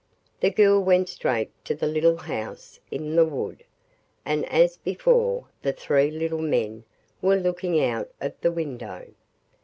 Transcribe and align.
The 0.39 0.49
girl 0.49 0.83
went 0.83 1.09
straight 1.09 1.51
to 1.63 1.75
the 1.75 1.85
little 1.85 2.17
house 2.17 2.79
in 2.89 3.15
the 3.15 3.23
wood, 3.23 3.63
and 4.25 4.47
as 4.51 4.77
before 4.77 5.45
the 5.61 5.73
three 5.73 6.09
little 6.09 6.41
men 6.41 6.85
were 7.21 7.35
looking 7.37 7.79
out 7.83 8.09
of 8.19 8.33
the 8.41 8.51
window. 8.51 9.05